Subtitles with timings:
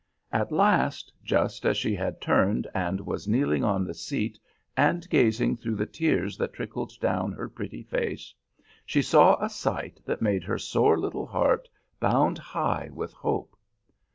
[0.31, 4.39] At last, just as she had turned and was kneeling on the seat
[4.75, 8.33] and gazing through the tears that trickled down her pretty face,
[8.83, 11.69] she saw a sight that made her sore little heart
[11.99, 13.55] bound high with hope.